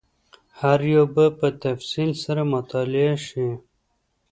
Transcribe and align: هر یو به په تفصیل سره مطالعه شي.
هر 0.61 0.79
یو 0.93 1.05
به 1.15 1.25
په 1.39 1.47
تفصیل 1.63 2.11
سره 2.23 2.41
مطالعه 2.55 3.15
شي. 3.27 3.49